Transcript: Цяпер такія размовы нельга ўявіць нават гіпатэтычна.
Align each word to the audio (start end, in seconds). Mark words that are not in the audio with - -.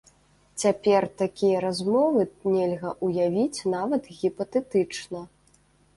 Цяпер 0.61 1.05
такія 1.21 1.57
размовы 1.65 2.21
нельга 2.55 2.95
ўявіць 3.09 3.65
нават 3.75 4.03
гіпатэтычна. 4.21 5.25